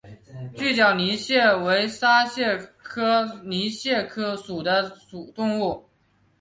[0.55, 4.09] 锯脚泥蟹为沙蟹科泥蟹
[4.43, 4.97] 属的
[5.35, 5.85] 动物。